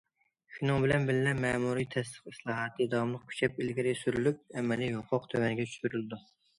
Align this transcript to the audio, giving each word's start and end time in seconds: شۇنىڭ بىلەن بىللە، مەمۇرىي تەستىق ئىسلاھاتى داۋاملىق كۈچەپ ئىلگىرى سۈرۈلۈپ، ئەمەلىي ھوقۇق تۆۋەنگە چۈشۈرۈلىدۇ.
شۇنىڭ 0.53 0.79
بىلەن 0.85 1.05
بىللە، 1.09 1.33
مەمۇرىي 1.41 1.87
تەستىق 1.97 2.33
ئىسلاھاتى 2.33 2.89
داۋاملىق 2.97 3.29
كۈچەپ 3.31 3.63
ئىلگىرى 3.63 3.95
سۈرۈلۈپ، 4.03 4.45
ئەمەلىي 4.59 4.95
ھوقۇق 5.01 5.33
تۆۋەنگە 5.37 5.73
چۈشۈرۈلىدۇ. 5.75 6.27